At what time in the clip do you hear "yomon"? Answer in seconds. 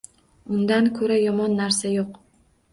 1.25-1.55